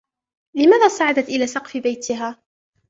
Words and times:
لماذا 0.55 0.87
صعدت 0.87 1.29
إلى 1.29 1.47
سقف 1.47 1.77
بيتها؟ 1.77 2.37